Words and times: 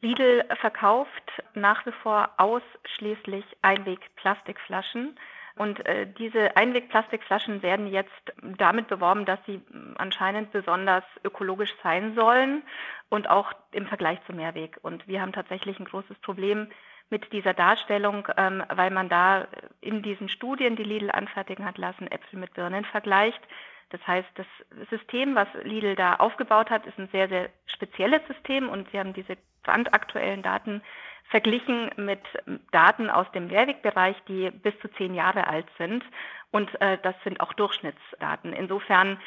Lidl 0.00 0.44
verkauft 0.60 1.42
nach 1.54 1.84
wie 1.86 1.92
vor 1.92 2.30
ausschließlich 2.38 3.44
Einwegplastikflaschen. 3.62 5.18
Und 5.56 5.84
äh, 5.84 6.06
diese 6.06 6.56
Einwegplastikflaschen 6.56 7.62
werden 7.62 7.86
jetzt 7.86 8.32
damit 8.56 8.88
beworben, 8.88 9.26
dass 9.26 9.38
sie 9.46 9.60
anscheinend 9.98 10.52
besonders 10.52 11.04
ökologisch 11.22 11.74
sein 11.82 12.14
sollen 12.14 12.62
und 13.10 13.28
auch 13.28 13.52
im 13.72 13.86
Vergleich 13.86 14.18
zu 14.26 14.32
Mehrweg. 14.32 14.78
Und 14.82 15.06
wir 15.06 15.20
haben 15.20 15.32
tatsächlich 15.32 15.78
ein 15.78 15.84
großes 15.84 16.18
Problem 16.20 16.68
mit 17.10 17.32
dieser 17.32 17.52
Darstellung, 17.52 18.28
ähm, 18.36 18.62
weil 18.68 18.90
man 18.90 19.08
da 19.08 19.48
in 19.80 20.02
diesen 20.02 20.28
Studien, 20.28 20.76
die 20.76 20.84
Lidl 20.84 21.10
anfertigen 21.10 21.66
hat 21.66 21.76
lassen, 21.76 22.10
Äpfel 22.10 22.38
mit 22.38 22.54
Birnen 22.54 22.84
vergleicht. 22.84 23.42
Das 23.90 24.00
heißt, 24.06 24.28
das 24.36 24.46
System, 24.88 25.34
was 25.34 25.48
Lidl 25.64 25.96
da 25.96 26.14
aufgebaut 26.14 26.70
hat, 26.70 26.86
ist 26.86 26.98
ein 26.98 27.08
sehr, 27.08 27.28
sehr 27.28 27.50
spezielles 27.66 28.24
System 28.28 28.68
und 28.68 28.88
sie 28.90 28.98
haben 29.00 29.12
diese 29.12 29.36
brandaktuellen 29.62 30.42
Daten 30.42 30.82
verglichen 31.30 31.90
mit 31.96 32.20
Daten 32.72 33.08
aus 33.08 33.30
dem 33.32 33.46
Mehrwegbereich, 33.46 34.16
die 34.26 34.50
bis 34.50 34.78
zu 34.80 34.88
zehn 34.94 35.14
Jahre 35.14 35.46
alt 35.46 35.66
sind. 35.78 36.04
Und 36.50 36.80
äh, 36.80 36.98
das 37.02 37.14
sind 37.22 37.40
auch 37.40 37.52
Durchschnittsdaten. 37.52 38.52
Insofern 38.52 39.20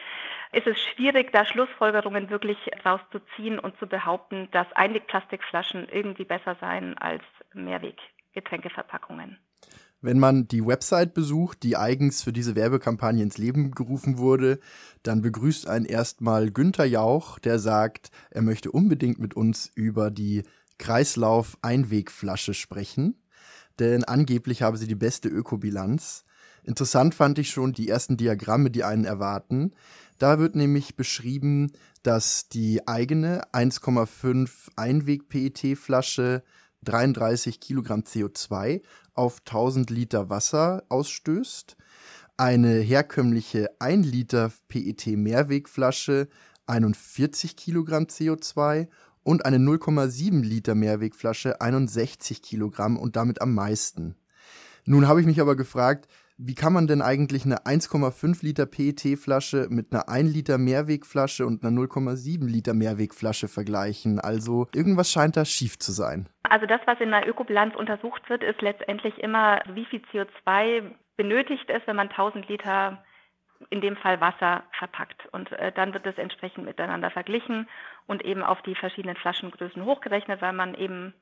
ist 0.51 0.67
es 0.67 0.77
schwierig, 0.79 1.31
da 1.31 1.45
Schlussfolgerungen 1.45 2.29
wirklich 2.29 2.57
rauszuziehen 2.85 3.57
und 3.57 3.77
zu 3.79 3.87
behaupten, 3.87 4.51
dass 4.51 4.71
Einwegplastikflaschen 4.73 5.87
irgendwie 5.87 6.25
besser 6.25 6.55
seien 6.59 6.97
als 6.97 7.23
Mehrweggetränkeverpackungen. 7.53 9.39
Wenn 10.03 10.19
man 10.19 10.49
die 10.49 10.65
Website 10.65 11.13
besucht, 11.13 11.63
die 11.63 11.77
eigens 11.77 12.23
für 12.23 12.33
diese 12.33 12.57
Werbekampagne 12.57 13.23
ins 13.23 13.37
Leben 13.37 13.71
gerufen 13.71 14.17
wurde, 14.17 14.59
dann 15.01 15.21
begrüßt 15.21 15.65
einen 15.65 15.85
erstmal 15.85 16.51
Günther 16.51 16.83
Jauch, 16.83 17.39
der 17.39 17.57
sagt, 17.57 18.11
er 18.29 18.41
möchte 18.41 18.69
unbedingt 18.69 19.19
mit 19.19 19.33
uns 19.33 19.71
über 19.75 20.11
die 20.11 20.43
Kreislauf-Einwegflasche 20.77 22.53
sprechen, 22.53 23.15
denn 23.79 24.03
angeblich 24.03 24.61
habe 24.61 24.77
sie 24.77 24.87
die 24.87 24.95
beste 24.95 25.29
Ökobilanz. 25.29 26.25
Interessant 26.65 27.15
fand 27.15 27.39
ich 27.39 27.51
schon 27.51 27.71
die 27.71 27.87
ersten 27.87 28.17
Diagramme, 28.17 28.71
die 28.71 28.83
einen 28.83 29.05
erwarten. 29.05 29.71
Da 30.19 30.37
wird 30.37 30.57
nämlich 30.57 30.97
beschrieben, 30.97 31.71
dass 32.01 32.49
die 32.49 32.85
eigene 32.89 33.43
1,5 33.53 34.49
Einweg-PET-Flasche 34.75 36.43
33 36.83 37.59
Kilogramm 37.59 38.01
CO2 38.01 38.81
auf 39.13 39.39
1000 39.39 39.89
Liter 39.89 40.29
Wasser 40.29 40.83
ausstößt, 40.89 41.77
eine 42.37 42.79
herkömmliche 42.79 43.69
1 43.79 44.07
Liter 44.07 44.51
PET-Mehrwegflasche 44.67 46.27
41 46.65 47.55
Kilogramm 47.55 48.05
CO2 48.05 48.87
und 49.23 49.45
eine 49.45 49.57
0,7 49.57 50.41
Liter 50.41 50.75
Mehrwegflasche 50.75 51.61
61 51.61 52.41
Kilogramm 52.41 52.97
und 52.97 53.15
damit 53.15 53.41
am 53.41 53.53
meisten. 53.53 54.15
Nun 54.85 55.07
habe 55.07 55.21
ich 55.21 55.25
mich 55.25 55.39
aber 55.39 55.55
gefragt, 55.55 56.07
wie 56.37 56.55
kann 56.55 56.73
man 56.73 56.87
denn 56.87 57.01
eigentlich 57.01 57.45
eine 57.45 57.65
1,5 57.65 58.43
Liter 58.43 58.65
PET-Flasche 58.65 59.67
mit 59.69 59.93
einer 59.93 60.09
1 60.09 60.33
Liter 60.33 60.57
Mehrwegflasche 60.57 61.45
und 61.45 61.63
einer 61.63 61.79
0,7 61.79 62.45
Liter 62.47 62.73
Mehrwegflasche 62.73 63.47
vergleichen? 63.47 64.19
Also 64.19 64.67
irgendwas 64.73 65.11
scheint 65.11 65.37
da 65.37 65.45
schief 65.45 65.77
zu 65.79 65.91
sein. 65.91 66.27
Also 66.53 66.67
das, 66.67 66.81
was 66.85 66.99
in 66.99 67.09
der 67.09 67.27
Ökobilanz 67.27 67.75
untersucht 67.75 68.29
wird, 68.29 68.43
ist 68.43 68.61
letztendlich 68.61 69.17
immer, 69.17 69.63
wie 69.69 69.85
viel 69.85 70.03
CO2 70.11 70.83
benötigt 71.17 71.67
ist, 71.67 71.87
wenn 71.87 71.95
man 71.95 72.09
1000 72.09 72.47
Liter 72.47 73.03
in 73.71 73.81
dem 73.81 73.97
Fall 73.97 74.21
Wasser 74.21 74.61
verpackt. 74.77 75.25
Und 75.31 75.51
äh, 75.53 75.71
dann 75.71 75.95
wird 75.95 76.05
es 76.05 76.19
entsprechend 76.19 76.65
miteinander 76.65 77.09
verglichen 77.09 77.67
und 78.05 78.23
eben 78.23 78.43
auf 78.43 78.61
die 78.61 78.75
verschiedenen 78.75 79.15
Flaschengrößen 79.15 79.83
hochgerechnet, 79.83 80.43
weil 80.43 80.53
man 80.53 80.75
eben 80.75 81.15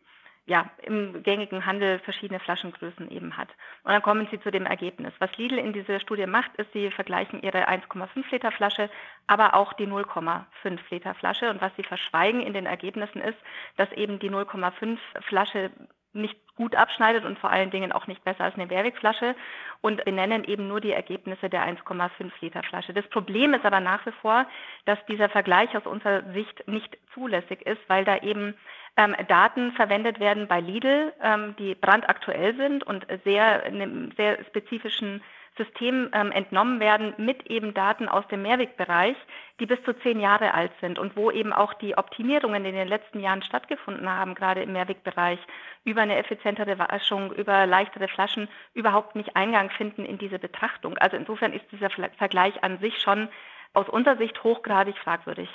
ja, 0.45 0.69
im 0.81 1.21
gängigen 1.23 1.65
Handel 1.65 1.99
verschiedene 1.99 2.39
Flaschengrößen 2.39 3.11
eben 3.11 3.37
hat. 3.37 3.49
Und 3.83 3.91
dann 3.91 4.01
kommen 4.01 4.27
sie 4.31 4.39
zu 4.39 4.51
dem 4.51 4.65
Ergebnis. 4.65 5.13
Was 5.19 5.35
Lidl 5.37 5.57
in 5.57 5.71
dieser 5.71 5.99
Studie 5.99 6.25
macht, 6.25 6.55
ist, 6.55 6.71
sie 6.73 6.89
vergleichen 6.91 7.41
ihre 7.43 7.69
1,5 7.69 8.09
Liter 8.31 8.51
Flasche, 8.51 8.89
aber 9.27 9.53
auch 9.53 9.73
die 9.73 9.87
0,5 9.87 10.79
Liter 10.89 11.13
Flasche. 11.13 11.49
Und 11.49 11.61
was 11.61 11.71
sie 11.77 11.83
verschweigen 11.83 12.41
in 12.41 12.53
den 12.53 12.65
Ergebnissen 12.65 13.21
ist, 13.21 13.37
dass 13.77 13.91
eben 13.91 14.19
die 14.19 14.31
0,5 14.31 14.97
Flasche 15.21 15.71
nicht 16.13 16.37
gut 16.55 16.75
abschneidet 16.75 17.23
und 17.23 17.39
vor 17.39 17.49
allen 17.49 17.71
Dingen 17.71 17.91
auch 17.91 18.07
nicht 18.07 18.23
besser 18.23 18.43
als 18.43 18.55
eine 18.55 18.65
Mehrwegflasche 18.65 19.35
und 19.79 20.03
benennen 20.03 20.43
eben 20.43 20.67
nur 20.67 20.81
die 20.81 20.91
Ergebnisse 20.91 21.49
der 21.49 21.65
1,5 21.65 22.31
Liter 22.41 22.63
Flasche. 22.63 22.93
Das 22.93 23.07
Problem 23.07 23.53
ist 23.53 23.65
aber 23.65 23.79
nach 23.79 24.05
wie 24.05 24.11
vor, 24.21 24.45
dass 24.85 25.03
dieser 25.05 25.29
Vergleich 25.29 25.75
aus 25.75 25.85
unserer 25.85 26.23
Sicht 26.33 26.67
nicht 26.67 26.97
zulässig 27.13 27.65
ist, 27.65 27.81
weil 27.87 28.03
da 28.03 28.17
eben 28.17 28.55
ähm, 28.97 29.15
Daten 29.27 29.71
verwendet 29.73 30.19
werden 30.19 30.47
bei 30.47 30.59
Lidl, 30.59 31.13
ähm, 31.21 31.55
die 31.57 31.75
brandaktuell 31.75 32.55
sind 32.55 32.83
und 32.83 33.05
sehr, 33.23 33.65
in 33.65 33.81
einem 33.81 34.11
sehr 34.17 34.43
spezifischen 34.45 35.21
System 35.57 36.09
ähm, 36.13 36.31
entnommen 36.31 36.79
werden 36.79 37.13
mit 37.17 37.47
eben 37.47 37.73
Daten 37.73 38.07
aus 38.07 38.25
dem 38.27 38.41
Mehrwegbereich, 38.41 39.17
die 39.59 39.65
bis 39.65 39.83
zu 39.83 39.93
zehn 39.99 40.19
Jahre 40.19 40.53
alt 40.53 40.71
sind 40.79 40.97
und 40.97 41.15
wo 41.15 41.29
eben 41.29 41.51
auch 41.51 41.73
die 41.73 41.97
Optimierungen 41.97 42.63
in 42.63 42.73
den 42.73 42.87
letzten 42.87 43.19
Jahren 43.19 43.43
stattgefunden 43.43 44.09
haben, 44.09 44.33
gerade 44.33 44.63
im 44.63 44.71
Mehrwegbereich, 44.71 45.39
über 45.83 46.01
eine 46.01 46.17
effizientere 46.17 46.79
Waschung, 46.79 47.33
über 47.33 47.65
leichtere 47.65 48.07
Flaschen 48.07 48.47
überhaupt 48.73 49.15
nicht 49.15 49.35
Eingang 49.35 49.69
finden 49.71 50.05
in 50.05 50.17
diese 50.17 50.39
Betrachtung. 50.39 50.97
Also 50.97 51.17
insofern 51.17 51.53
ist 51.53 51.65
dieser 51.71 51.89
Vergleich 51.89 52.63
an 52.63 52.79
sich 52.79 53.01
schon 53.01 53.27
aus 53.73 53.89
unserer 53.89 54.17
Sicht 54.17 54.43
hochgradig 54.43 54.97
fragwürdig. 54.97 55.49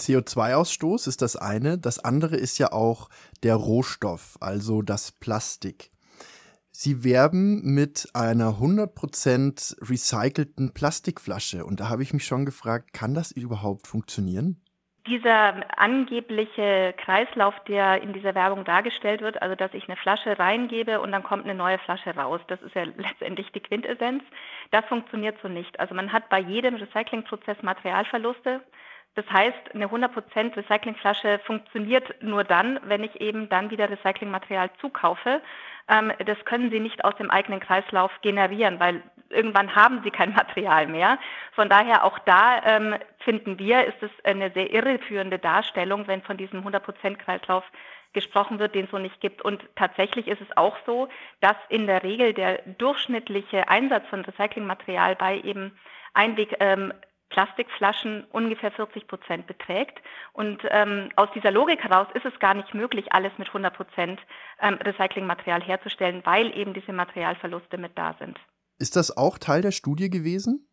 CO2-Ausstoß 0.00 1.06
ist 1.06 1.22
das 1.22 1.36
eine. 1.36 1.78
Das 1.78 1.98
andere 1.98 2.36
ist 2.36 2.58
ja 2.58 2.72
auch 2.72 3.08
der 3.42 3.54
Rohstoff, 3.54 4.36
also 4.40 4.82
das 4.82 5.12
Plastik. 5.12 5.90
Sie 6.72 7.04
werben 7.04 7.74
mit 7.74 8.08
einer 8.14 8.52
100% 8.58 9.90
recycelten 9.90 10.72
Plastikflasche. 10.72 11.64
Und 11.64 11.80
da 11.80 11.88
habe 11.88 12.02
ich 12.02 12.14
mich 12.14 12.24
schon 12.24 12.46
gefragt, 12.46 12.92
kann 12.92 13.12
das 13.12 13.32
überhaupt 13.32 13.86
funktionieren? 13.86 14.62
Dieser 15.06 15.78
angebliche 15.78 16.94
Kreislauf, 16.96 17.54
der 17.66 18.02
in 18.02 18.12
dieser 18.12 18.34
Werbung 18.34 18.64
dargestellt 18.64 19.20
wird, 19.20 19.42
also 19.42 19.56
dass 19.56 19.74
ich 19.74 19.88
eine 19.88 19.96
Flasche 19.96 20.38
reingebe 20.38 21.00
und 21.00 21.10
dann 21.10 21.22
kommt 21.22 21.44
eine 21.44 21.54
neue 21.54 21.78
Flasche 21.78 22.14
raus, 22.14 22.40
das 22.48 22.62
ist 22.62 22.74
ja 22.74 22.84
letztendlich 22.84 23.50
die 23.52 23.60
Quintessenz, 23.60 24.22
das 24.70 24.84
funktioniert 24.86 25.36
so 25.42 25.48
nicht. 25.48 25.80
Also 25.80 25.94
man 25.94 26.12
hat 26.12 26.28
bei 26.28 26.38
jedem 26.38 26.76
Recyclingprozess 26.76 27.62
Materialverluste. 27.62 28.60
Das 29.14 29.28
heißt, 29.30 29.74
eine 29.74 29.86
100% 29.86 30.56
Recyclingflasche 30.56 31.40
funktioniert 31.40 32.22
nur 32.22 32.44
dann, 32.44 32.78
wenn 32.84 33.02
ich 33.02 33.20
eben 33.20 33.48
dann 33.48 33.70
wieder 33.70 33.90
Recyclingmaterial 33.90 34.70
zukaufe. 34.80 35.42
Ähm, 35.88 36.12
das 36.24 36.38
können 36.44 36.70
Sie 36.70 36.80
nicht 36.80 37.04
aus 37.04 37.16
dem 37.16 37.30
eigenen 37.30 37.60
Kreislauf 37.60 38.12
generieren, 38.22 38.78
weil 38.78 39.02
irgendwann 39.28 39.74
haben 39.74 40.02
Sie 40.04 40.10
kein 40.10 40.32
Material 40.34 40.86
mehr. 40.86 41.18
Von 41.52 41.68
daher 41.68 42.04
auch 42.04 42.18
da 42.20 42.62
ähm, 42.64 42.94
finden 43.18 43.58
wir, 43.58 43.84
ist 43.86 44.02
es 44.02 44.10
eine 44.24 44.52
sehr 44.52 44.72
irreführende 44.72 45.38
Darstellung, 45.38 46.06
wenn 46.06 46.22
von 46.22 46.36
diesem 46.36 46.66
100% 46.66 47.16
Kreislauf 47.16 47.64
gesprochen 48.12 48.58
wird, 48.58 48.74
den 48.74 48.84
es 48.84 48.90
so 48.90 48.98
nicht 48.98 49.20
gibt. 49.20 49.42
Und 49.42 49.64
tatsächlich 49.76 50.28
ist 50.28 50.40
es 50.40 50.56
auch 50.56 50.76
so, 50.86 51.08
dass 51.40 51.56
in 51.68 51.86
der 51.86 52.02
Regel 52.02 52.32
der 52.32 52.62
durchschnittliche 52.62 53.68
Einsatz 53.68 54.06
von 54.08 54.24
Recyclingmaterial 54.24 55.16
bei 55.16 55.40
eben 55.40 55.78
Einweg 56.12 56.56
ähm, 56.60 56.92
Plastikflaschen 57.30 58.24
ungefähr 58.32 58.70
40 58.72 59.06
Prozent 59.06 59.46
beträgt. 59.46 59.98
Und 60.32 60.60
ähm, 60.68 61.10
aus 61.16 61.28
dieser 61.34 61.50
Logik 61.50 61.82
heraus 61.82 62.08
ist 62.14 62.26
es 62.26 62.38
gar 62.40 62.54
nicht 62.54 62.74
möglich, 62.74 63.12
alles 63.12 63.32
mit 63.38 63.48
100 63.48 63.74
Prozent 63.74 64.20
ähm, 64.60 64.74
Recyclingmaterial 64.74 65.62
herzustellen, 65.62 66.20
weil 66.24 66.56
eben 66.56 66.74
diese 66.74 66.92
Materialverluste 66.92 67.78
mit 67.78 67.96
da 67.96 68.14
sind. 68.18 68.38
Ist 68.78 68.96
das 68.96 69.16
auch 69.16 69.38
Teil 69.38 69.62
der 69.62 69.72
Studie 69.72 70.10
gewesen? 70.10 70.66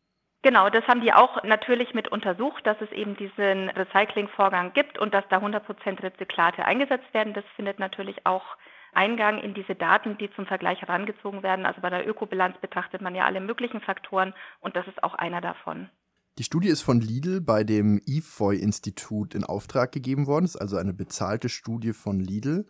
Genau, 0.44 0.69
das 0.69 0.88
haben 0.88 1.01
die 1.01 1.13
auch 1.13 1.44
natürlich 1.44 1.94
mit 1.94 2.07
untersucht, 2.07 2.66
dass 2.66 2.79
es 2.79 2.91
eben 2.91 3.17
diesen 3.17 3.69
Recyclingvorgang 3.69 4.73
gibt 4.73 4.97
und 4.97 5.13
dass 5.13 5.28
da 5.29 5.38
100 5.38 5.66
Prozent 5.66 6.03
Rezyklate 6.03 6.63
eingesetzt 6.63 7.12
werden. 7.13 7.34
Das 7.34 7.44
findet 7.56 7.79
natürlich 7.79 8.25
auch 8.25 8.46
Eingang 8.93 9.40
in 9.40 9.53
diese 9.53 9.76
Daten, 9.76 10.17
die 10.17 10.31
zum 10.31 10.46
Vergleich 10.46 10.81
herangezogen 10.81 11.43
werden. 11.43 11.66
Also 11.66 11.81
bei 11.81 11.90
der 11.90 12.08
Ökobilanz 12.08 12.58
betrachtet 12.59 13.02
man 13.02 13.16
ja 13.16 13.26
alle 13.26 13.41
möglichen 13.41 13.81
Faktoren 13.81 14.34
und 14.59 14.76
das 14.76 14.87
ist 14.87 15.03
auch 15.03 15.16
einer 15.16 15.41
davon. 15.41 15.90
Die 16.37 16.43
Studie 16.43 16.67
ist 16.67 16.81
von 16.81 17.01
Lidl 17.01 17.41
bei 17.41 17.63
dem 17.63 17.99
IFOI-Institut 18.05 19.34
in 19.34 19.43
Auftrag 19.43 19.91
gegeben 19.91 20.28
worden. 20.28 20.45
Ist 20.45 20.55
also 20.55 20.78
eine 20.78 20.93
bezahlte 20.93 21.49
Studie 21.49 21.93
von 21.93 22.19
Lidl. 22.19 22.67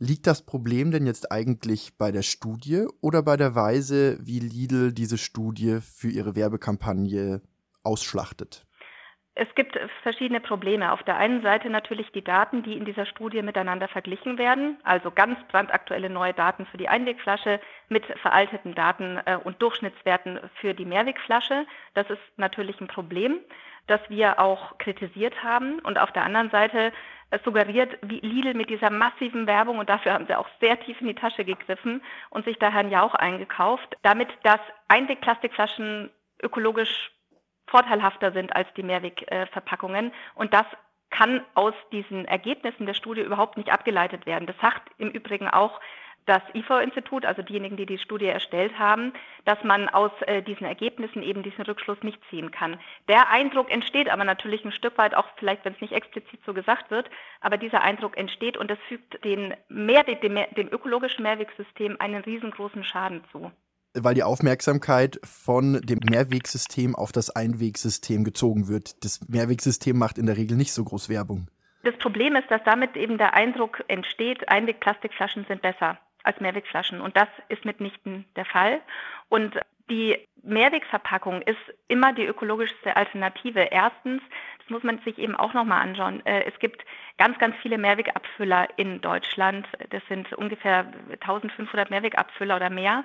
Liegt 0.00 0.26
das 0.26 0.42
Problem 0.42 0.90
denn 0.90 1.06
jetzt 1.06 1.30
eigentlich 1.30 1.96
bei 1.96 2.10
der 2.10 2.22
Studie 2.22 2.86
oder 3.00 3.22
bei 3.22 3.36
der 3.36 3.54
Weise, 3.54 4.18
wie 4.20 4.40
Lidl 4.40 4.92
diese 4.92 5.18
Studie 5.18 5.78
für 5.80 6.10
ihre 6.10 6.34
Werbekampagne 6.34 7.42
ausschlachtet? 7.84 8.66
Es 9.38 9.54
gibt 9.54 9.78
verschiedene 10.02 10.40
Probleme. 10.40 10.92
Auf 10.92 11.02
der 11.02 11.18
einen 11.18 11.42
Seite 11.42 11.68
natürlich 11.68 12.10
die 12.10 12.24
Daten, 12.24 12.62
die 12.62 12.74
in 12.74 12.86
dieser 12.86 13.04
Studie 13.04 13.42
miteinander 13.42 13.86
verglichen 13.86 14.38
werden, 14.38 14.78
also 14.82 15.10
ganz 15.10 15.38
brandaktuelle 15.48 16.08
neue 16.08 16.32
Daten 16.32 16.64
für 16.64 16.78
die 16.78 16.88
Einwegflasche 16.88 17.60
mit 17.90 18.06
veralteten 18.22 18.74
Daten 18.74 19.20
äh, 19.26 19.36
und 19.36 19.60
Durchschnittswerten 19.60 20.40
für 20.54 20.72
die 20.72 20.86
Mehrwegflasche. 20.86 21.66
Das 21.92 22.08
ist 22.08 22.22
natürlich 22.38 22.80
ein 22.80 22.86
Problem, 22.86 23.40
das 23.88 24.00
wir 24.08 24.40
auch 24.40 24.78
kritisiert 24.78 25.44
haben. 25.44 25.80
Und 25.80 25.98
auf 25.98 26.12
der 26.12 26.24
anderen 26.24 26.48
Seite 26.48 26.90
äh, 27.30 27.38
suggeriert 27.44 27.98
wie 28.00 28.20
Lidl 28.20 28.54
mit 28.54 28.70
dieser 28.70 28.88
massiven 28.88 29.46
Werbung, 29.46 29.78
und 29.78 29.90
dafür 29.90 30.14
haben 30.14 30.26
sie 30.26 30.34
auch 30.34 30.48
sehr 30.60 30.80
tief 30.80 30.98
in 31.02 31.08
die 31.08 31.14
Tasche 31.14 31.44
gegriffen 31.44 32.02
und 32.30 32.46
sich 32.46 32.58
da 32.58 32.72
Herrn 32.72 32.90
Jauch 32.90 33.14
eingekauft, 33.14 33.98
damit 34.00 34.30
dass 34.44 34.60
Einwegplastikflaschen 34.88 36.08
ökologisch 36.42 37.12
vorteilhafter 37.76 38.32
sind 38.32 38.56
als 38.56 38.68
die 38.74 38.82
Mehrwegverpackungen. 38.82 40.12
Und 40.34 40.54
das 40.54 40.64
kann 41.10 41.42
aus 41.54 41.74
diesen 41.92 42.24
Ergebnissen 42.24 42.86
der 42.86 42.94
Studie 42.94 43.20
überhaupt 43.20 43.58
nicht 43.58 43.70
abgeleitet 43.70 44.24
werden. 44.24 44.46
Das 44.46 44.56
sagt 44.60 44.90
im 44.96 45.10
Übrigen 45.10 45.48
auch 45.48 45.78
das 46.24 46.42
IFO-Institut, 46.54 47.24
also 47.24 47.42
diejenigen, 47.42 47.76
die 47.76 47.86
die 47.86 47.98
Studie 47.98 48.26
erstellt 48.26 48.76
haben, 48.78 49.12
dass 49.44 49.62
man 49.62 49.88
aus 49.88 50.10
äh, 50.22 50.42
diesen 50.42 50.66
Ergebnissen 50.66 51.22
eben 51.22 51.44
diesen 51.44 51.64
Rückschluss 51.64 52.02
nicht 52.02 52.18
ziehen 52.30 52.50
kann. 52.50 52.80
Der 53.08 53.30
Eindruck 53.30 53.70
entsteht 53.70 54.08
aber 54.08 54.24
natürlich 54.24 54.64
ein 54.64 54.72
Stück 54.72 54.98
weit, 54.98 55.14
auch 55.14 55.26
vielleicht, 55.36 55.64
wenn 55.64 55.74
es 55.74 55.80
nicht 55.80 55.92
explizit 55.92 56.40
so 56.44 56.52
gesagt 56.52 56.90
wird, 56.90 57.08
aber 57.40 57.58
dieser 57.58 57.82
Eindruck 57.82 58.16
entsteht 58.16 58.56
und 58.56 58.70
das 58.70 58.78
fügt 58.88 59.22
den 59.22 59.54
Mehrweg, 59.68 60.20
dem, 60.22 60.36
dem 60.56 60.68
ökologischen 60.72 61.22
Mehrwegsystem 61.22 61.96
einen 62.00 62.22
riesengroßen 62.22 62.82
Schaden 62.82 63.22
zu 63.30 63.52
weil 63.98 64.14
die 64.14 64.22
Aufmerksamkeit 64.22 65.20
von 65.24 65.80
dem 65.82 66.00
Mehrwegsystem 66.08 66.94
auf 66.94 67.12
das 67.12 67.30
Einwegsystem 67.30 68.24
gezogen 68.24 68.68
wird. 68.68 69.04
Das 69.04 69.20
Mehrwegsystem 69.28 69.96
macht 69.96 70.18
in 70.18 70.26
der 70.26 70.36
Regel 70.36 70.56
nicht 70.56 70.72
so 70.72 70.84
groß 70.84 71.08
Werbung. 71.08 71.48
Das 71.82 71.96
Problem 71.98 72.34
ist, 72.36 72.50
dass 72.50 72.62
damit 72.64 72.96
eben 72.96 73.16
der 73.16 73.34
Eindruck 73.34 73.84
entsteht, 73.88 74.48
Einwegplastikflaschen 74.48 75.44
sind 75.46 75.62
besser 75.62 75.98
als 76.24 76.40
Mehrwegflaschen. 76.40 77.00
Und 77.00 77.16
das 77.16 77.28
ist 77.48 77.64
mitnichten 77.64 78.24
der 78.34 78.44
Fall. 78.44 78.80
Und 79.28 79.54
die 79.88 80.18
Mehrwegverpackung 80.42 81.42
ist 81.42 81.58
immer 81.88 82.12
die 82.12 82.24
ökologischste 82.24 82.96
Alternative. 82.96 83.60
Erstens, 83.60 84.22
das 84.58 84.70
muss 84.70 84.82
man 84.82 84.98
sich 85.00 85.18
eben 85.18 85.34
auch 85.34 85.54
nochmal 85.54 85.82
anschauen. 85.82 86.24
Äh, 86.24 86.44
es 86.44 86.58
gibt 86.58 86.84
ganz, 87.18 87.38
ganz 87.38 87.56
viele 87.62 87.78
Mehrwegabfüller 87.78 88.68
in 88.76 89.00
Deutschland. 89.00 89.66
Das 89.90 90.02
sind 90.08 90.32
ungefähr 90.32 90.86
1500 91.20 91.90
Mehrwegabfüller 91.90 92.56
oder 92.56 92.70
mehr, 92.70 93.04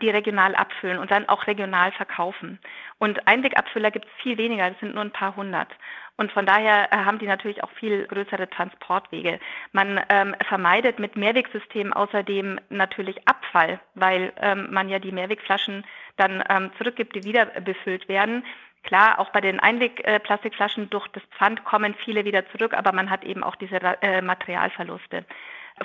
die 0.00 0.10
regional 0.10 0.54
abfüllen 0.54 0.98
und 0.98 1.10
dann 1.10 1.28
auch 1.28 1.46
regional 1.46 1.92
verkaufen. 1.92 2.58
Und 2.98 3.26
Einwegabfüller 3.26 3.90
gibt 3.90 4.06
es 4.06 4.22
viel 4.22 4.36
weniger, 4.38 4.68
das 4.70 4.80
sind 4.80 4.94
nur 4.94 5.04
ein 5.04 5.12
paar 5.12 5.36
hundert. 5.36 5.68
Und 6.16 6.30
von 6.30 6.44
daher 6.44 6.92
äh, 6.92 6.96
haben 6.96 7.18
die 7.18 7.26
natürlich 7.26 7.64
auch 7.64 7.70
viel 7.70 8.06
größere 8.06 8.48
Transportwege. 8.50 9.40
Man 9.72 10.00
ähm, 10.08 10.34
vermeidet 10.46 10.98
mit 10.98 11.16
Mehrwegsystemen 11.16 11.92
außerdem 11.92 12.60
natürlich 12.68 13.26
Abfall, 13.26 13.80
weil 13.94 14.32
ähm, 14.36 14.68
man 14.70 14.88
ja 14.88 14.98
die 14.98 15.12
Mehrwegflaschen 15.12 15.84
dann 16.16 16.44
ähm, 16.48 16.70
zurückgibt, 16.76 17.14
die 17.14 17.24
wieder 17.24 17.46
befüllt 17.46 18.08
werden. 18.08 18.44
Klar, 18.82 19.18
auch 19.20 19.30
bei 19.30 19.40
den 19.40 19.60
Einwegplastikflaschen 19.60 20.90
durch 20.90 21.06
das 21.08 21.22
Pfand 21.38 21.64
kommen 21.64 21.94
viele 21.94 22.24
wieder 22.24 22.48
zurück, 22.50 22.74
aber 22.74 22.92
man 22.92 23.10
hat 23.10 23.24
eben 23.24 23.44
auch 23.44 23.54
diese 23.56 23.76
äh, 23.76 24.20
Materialverluste. 24.20 25.24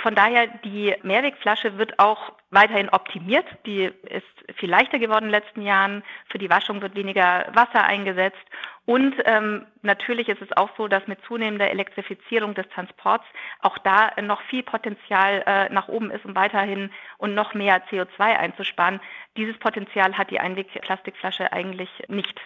Von 0.02 0.16
daher, 0.16 0.48
die 0.48 0.96
Mehrwegflasche 1.04 1.78
wird 1.78 2.00
auch 2.00 2.34
weiterhin 2.50 2.90
optimiert. 2.90 3.46
Die 3.66 3.86
ist 3.86 4.58
viel 4.58 4.70
leichter 4.70 5.00
geworden 5.00 5.26
in 5.26 5.32
den 5.32 5.42
letzten 5.42 5.62
Jahren. 5.62 6.04
Für 6.30 6.38
die 6.38 6.50
Waschung 6.50 6.82
wird 6.82 6.96
weniger 6.96 7.48
Wasser 7.54 7.84
eingesetzt. 7.84 8.38
Und 8.86 9.16
ähm, 9.26 9.66
natürlich 9.82 10.30
ist 10.30 10.42
es 10.42 10.56
auch 10.56 10.70
so, 10.78 10.88
dass 10.88 11.08
mit 11.08 11.20
zunehmender 11.28 11.70
Elektrifizierung 11.70 12.54
des 12.54 12.68
Transports 12.70 13.26
auch 13.60 13.78
da 13.80 14.12
noch 14.22 14.42
viel 14.44 14.64
Potenzial 14.64 15.44
äh, 15.46 15.70
nach 15.74 15.90
oben 15.90 16.10
ist, 16.10 16.24
um 16.26 16.36
weiterhin 16.36 16.92
und 17.18 17.36
noch 17.36 17.54
mehr 17.54 17.86
CO2 17.88 18.20
einzusparen. 18.20 19.02
Dieses 19.36 19.58
Potenzial 19.60 20.18
hat 20.18 20.32
die 20.32 20.40
Einwegplastikflasche 20.40 21.52
eigentlich 21.52 21.90
nicht. 22.08 22.40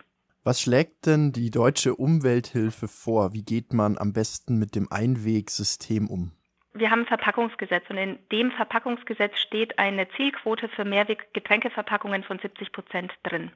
Was 0.44 0.59
schlägt 0.59 1.06
denn 1.06 1.31
die 1.31 1.51
deutsche 1.51 1.95
Umwelthilfe 1.95 2.88
vor? 2.88 3.33
Wie 3.33 3.44
geht 3.44 3.74
man 3.74 4.00
am 4.00 4.12
besten 4.12 4.57
mit 4.57 4.75
dem 4.75 4.92
Einwegsystem 4.92 6.07
um? 6.07 6.31
Wir 6.73 6.89
haben 6.89 7.01
ein 7.01 7.07
Verpackungsgesetz 7.07 7.89
und 7.89 7.97
in 7.97 8.19
dem 8.31 8.51
Verpackungsgesetz 8.51 9.38
steht 9.39 9.77
eine 9.77 10.07
Zielquote 10.12 10.69
für 10.69 10.85
Mehrweggetränkeverpackungen 10.85 12.23
von 12.23 12.39
70 12.39 12.71
Prozent 12.71 13.13
drin. 13.23 13.51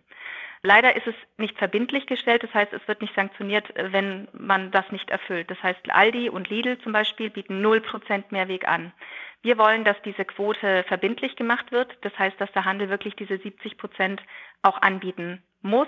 Leider 0.64 0.96
ist 0.96 1.08
es 1.08 1.16
nicht 1.38 1.58
verbindlich 1.58 2.08
gestellt, 2.08 2.44
das 2.44 2.54
heißt, 2.54 2.74
es 2.74 2.86
wird 2.88 3.02
nicht 3.02 3.16
sanktioniert, 3.16 3.72
wenn 3.76 4.28
man 4.34 4.72
das 4.72 4.92
nicht 4.92 5.10
erfüllt. 5.10 5.50
Das 5.50 5.62
heißt, 5.64 5.80
Aldi 5.90 6.30
und 6.30 6.50
Lidl 6.50 6.78
zum 6.80 6.92
Beispiel 6.92 7.30
bieten 7.30 7.62
0 7.62 7.82
Prozent 7.82 8.32
Mehrweg 8.32 8.68
an. 8.68 8.92
Wir 9.44 9.58
wollen, 9.58 9.86
dass 9.86 10.02
diese 10.02 10.26
Quote 10.26 10.84
verbindlich 10.88 11.36
gemacht 11.36 11.72
wird. 11.72 11.96
Das 12.02 12.18
heißt, 12.18 12.42
dass 12.42 12.52
der 12.52 12.66
Handel 12.66 12.90
wirklich 12.90 13.16
diese 13.16 13.38
70 13.38 13.78
Prozent 13.78 14.22
auch 14.64 14.82
anbieten 14.82 15.44
muss 15.62 15.88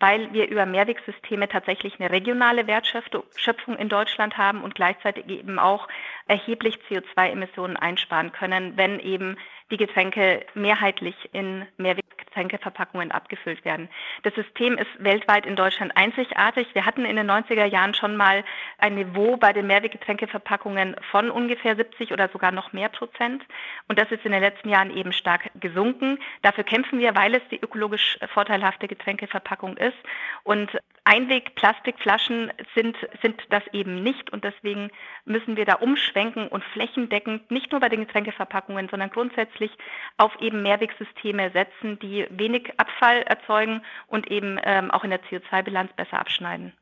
weil 0.00 0.32
wir 0.32 0.48
über 0.48 0.64
Mehrwegsysteme 0.64 1.46
tatsächlich 1.48 2.00
eine 2.00 2.10
regionale 2.10 2.66
Wertschöpfung 2.66 3.76
in 3.76 3.90
Deutschland 3.90 4.38
haben 4.38 4.62
und 4.62 4.74
gleichzeitig 4.74 5.28
eben 5.28 5.58
auch 5.58 5.86
erheblich 6.30 6.78
CO2-Emissionen 6.88 7.76
einsparen 7.76 8.30
können, 8.30 8.76
wenn 8.76 9.00
eben 9.00 9.36
die 9.72 9.76
Getränke 9.76 10.46
mehrheitlich 10.54 11.16
in 11.32 11.66
Mehrweggetränkeverpackungen 11.76 13.10
abgefüllt 13.10 13.64
werden. 13.64 13.88
Das 14.22 14.34
System 14.34 14.78
ist 14.78 14.88
weltweit 14.98 15.44
in 15.44 15.56
Deutschland 15.56 15.96
einzigartig. 15.96 16.68
Wir 16.72 16.86
hatten 16.86 17.04
in 17.04 17.16
den 17.16 17.28
90er 17.28 17.64
Jahren 17.64 17.94
schon 17.94 18.16
mal 18.16 18.44
ein 18.78 18.94
Niveau 18.94 19.36
bei 19.36 19.52
den 19.52 19.66
Mehrweggetränkeverpackungen 19.66 20.94
von 21.10 21.30
ungefähr 21.30 21.74
70 21.74 22.12
oder 22.12 22.28
sogar 22.28 22.52
noch 22.52 22.72
mehr 22.72 22.88
Prozent. 22.88 23.42
Und 23.88 23.98
das 23.98 24.10
ist 24.12 24.24
in 24.24 24.32
den 24.32 24.40
letzten 24.40 24.68
Jahren 24.68 24.96
eben 24.96 25.12
stark 25.12 25.50
gesunken. 25.58 26.18
Dafür 26.42 26.62
kämpfen 26.62 27.00
wir, 27.00 27.16
weil 27.16 27.34
es 27.34 27.42
die 27.50 27.60
ökologisch 27.60 28.18
vorteilhafte 28.32 28.86
Getränkeverpackung 28.86 29.76
ist. 29.76 29.98
Und 30.44 30.70
Einwegplastikflaschen 31.04 32.52
sind, 32.74 32.96
sind 33.22 33.42
das 33.50 33.62
eben 33.72 34.02
nicht. 34.02 34.30
Und 34.32 34.44
deswegen 34.44 34.90
müssen 35.24 35.56
wir 35.56 35.64
da 35.64 35.74
umschwenken 35.74 36.48
und 36.48 36.64
flächendeckend 36.64 37.50
nicht 37.50 37.72
nur 37.72 37.80
bei 37.80 37.88
den 37.88 38.00
Getränkeverpackungen, 38.00 38.88
sondern 38.88 39.10
grundsätzlich 39.10 39.70
auf 40.16 40.40
eben 40.40 40.62
Mehrwegsysteme 40.62 41.50
setzen, 41.50 41.98
die 41.98 42.26
wenig 42.30 42.72
Abfall 42.78 43.22
erzeugen 43.22 43.82
und 44.06 44.30
eben 44.30 44.58
ähm, 44.62 44.90
auch 44.90 45.04
in 45.04 45.10
der 45.10 45.22
CO2-Bilanz 45.22 45.92
besser 45.94 46.18
abschneiden. 46.18 46.72